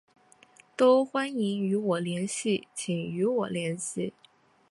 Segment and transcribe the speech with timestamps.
[0.75, 4.15] 都欢迎与我联系请与我联系